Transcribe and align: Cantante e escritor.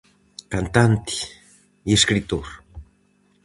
Cantante 0.53 1.17
e 1.87 1.91
escritor. 1.99 2.45